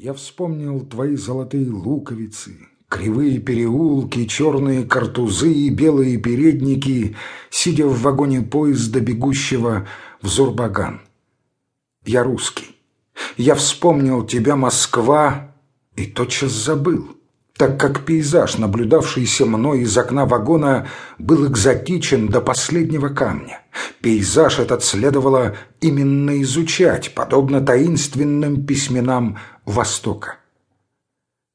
[0.00, 2.54] Я вспомнил твои золотые луковицы,
[2.88, 7.16] кривые переулки, черные картузы и белые передники,
[7.50, 9.88] сидя в вагоне поезда, бегущего
[10.22, 11.00] в Зурбаган.
[12.04, 12.76] Я русский.
[13.36, 15.52] Я вспомнил тебя, Москва,
[15.96, 17.17] и тотчас забыл
[17.58, 20.86] так как пейзаж, наблюдавшийся мной из окна вагона,
[21.18, 23.60] был экзотичен до последнего камня.
[24.00, 30.36] Пейзаж этот следовало именно изучать, подобно таинственным письменам Востока.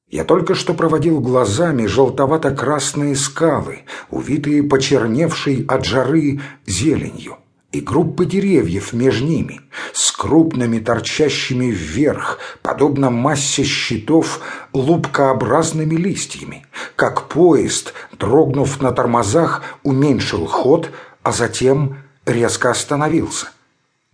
[0.09, 3.79] Я только что проводил глазами желтовато-красные скалы,
[4.11, 7.37] увитые почерневшей от жары зеленью
[7.73, 9.61] и группы деревьев между ними,
[9.93, 14.39] с крупными торчащими вверх, подобно массе щитов,
[14.73, 16.65] лупкообразными листьями,
[16.95, 20.91] как поезд, дрогнув на тормозах, уменьшил ход,
[21.23, 23.47] а затем резко остановился.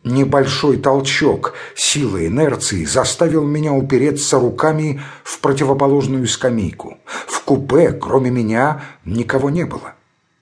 [0.06, 6.98] Небольшой толчок силы инерции заставил меня упереться руками в противоположную скамейку.
[7.28, 9.96] В купе, кроме меня, никого не было.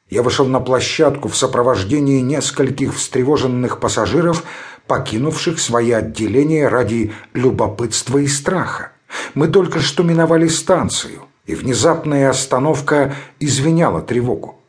[0.09, 4.43] Я вышел на площадку в сопровождении нескольких встревоженных пассажиров,
[4.87, 8.93] покинувших свои отделения ради любопытства и страха.
[9.33, 14.61] Мы только что миновали станцию, и внезапная остановка извиняла тревогу.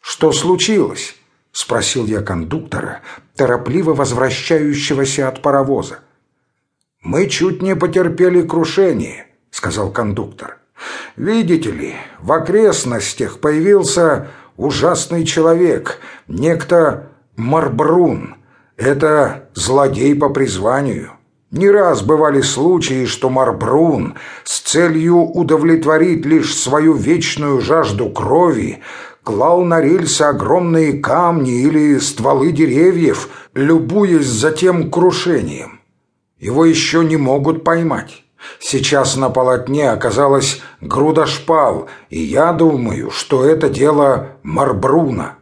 [0.00, 1.16] «Что случилось?»—
[1.52, 3.00] спросил я кондуктора,
[3.36, 6.00] торопливо возвращающегося от паровоза.
[7.02, 10.58] «Мы чуть не потерпели крушение»,— сказал кондуктор.
[11.16, 18.36] «Видите ли, в окрестностях появился ужасный человек, некто Марбрун.
[18.76, 21.12] Это злодей по призванию.
[21.50, 28.82] Не раз бывали случаи, что Марбрун с целью удовлетворить лишь свою вечную жажду крови
[29.22, 35.80] клал на рельсы огромные камни или стволы деревьев, любуясь затем крушением.
[36.40, 38.23] Его еще не могут поймать.
[38.58, 45.38] Сейчас на полотне оказалась груда шпал, и я думаю, что это дело Марбруна.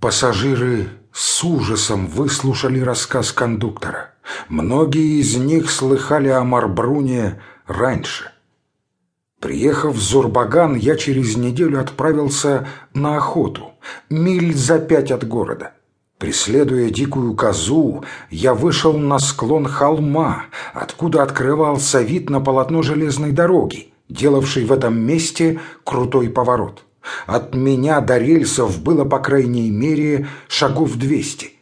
[0.00, 4.10] Пассажиры с ужасом выслушали рассказ кондуктора.
[4.48, 8.30] Многие из них слыхали о Марбруне раньше.
[9.40, 13.72] Приехав в Зурбаган, я через неделю отправился на охоту,
[14.08, 15.72] миль за пять от города.
[16.18, 23.92] Преследуя дикую козу, я вышел на склон холма, откуда открывался вид на полотно железной дороги,
[24.08, 26.84] делавшей в этом месте крутой поворот.
[27.26, 31.52] От меня до рельсов было, по крайней мере, шагов двести.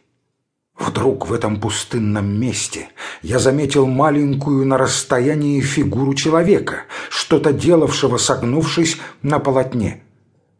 [0.77, 2.89] Вдруг в этом пустынном месте
[3.21, 10.03] я заметил маленькую на расстоянии фигуру человека, что-то делавшего, согнувшись на полотне.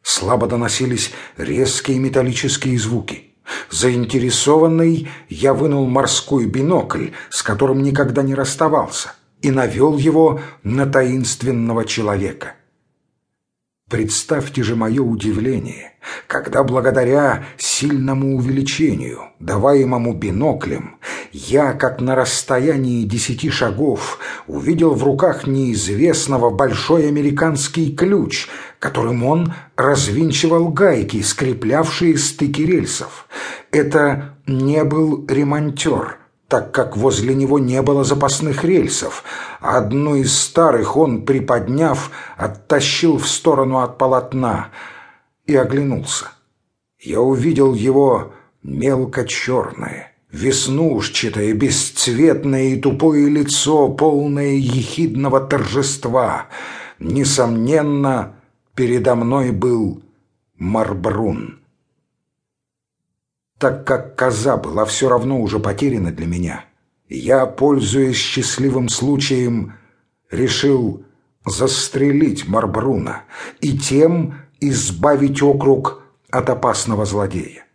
[0.01, 3.32] Слабо доносились резкие металлические звуки.
[3.69, 11.85] Заинтересованный, я вынул морской бинокль, с которым никогда не расставался, и навел его на таинственного
[11.85, 12.55] человека.
[13.89, 15.93] Представьте же мое удивление,
[16.27, 20.97] когда благодаря сильному увеличению, даваемому биноклем,
[21.33, 29.53] я, как на расстоянии десяти шагов, увидел в руках неизвестного большой американский ключ, которым он
[29.75, 33.27] развинчивал гайки, скреплявшие стыки рельсов.
[33.71, 39.23] Это не был ремонтер, так как возле него не было запасных рельсов.
[39.59, 44.69] Одну из старых он, приподняв, оттащил в сторону от полотна
[45.47, 46.27] и оглянулся.
[46.99, 56.47] Я увидел его мелко-черное, веснушчатое, бесцветное и тупое лицо, полное ехидного торжества.
[56.99, 58.35] Несомненно,
[58.75, 60.01] передо мной был
[60.57, 61.59] Марбрун.
[63.59, 66.65] Так как коза была все равно уже потеряна для меня,
[67.07, 69.73] я, пользуясь счастливым случаем,
[70.31, 71.05] решил
[71.45, 73.23] застрелить Марбруна
[73.61, 76.01] и тем избавить округ
[76.31, 77.65] от опасного злодея.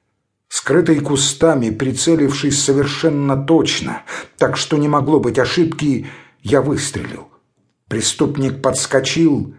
[0.48, 4.03] Скрытый кустами, прицелившись совершенно точно,
[4.38, 6.06] так что не могло быть ошибки,
[6.42, 7.28] я выстрелил.
[7.89, 9.54] Преступник подскочил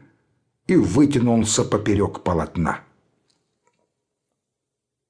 [0.67, 2.81] и вытянулся поперек полотна.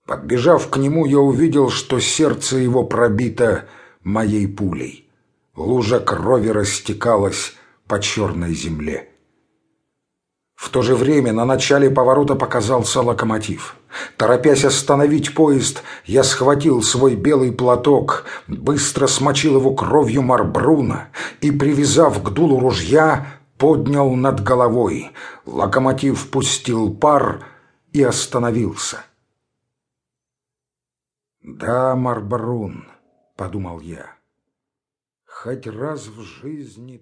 [0.06, 3.68] Подбежав к нему, я увидел, что сердце его пробито
[4.04, 5.08] моей пулей.
[5.56, 7.54] Лужа крови растекалась
[7.88, 9.10] по черной земле.
[10.60, 13.78] В то же время на начале поворота показался локомотив.
[14.18, 22.22] Торопясь остановить поезд, я схватил свой белый платок, быстро смочил его кровью Марбруна и, привязав
[22.22, 25.12] к дулу ружья, поднял над головой.
[25.46, 27.46] Локомотив пустил пар
[27.94, 28.98] и остановился.
[31.42, 32.86] «Да, Марбрун»,—
[33.38, 34.08] подумал я,—
[35.42, 37.02] Хоть раз в жизни.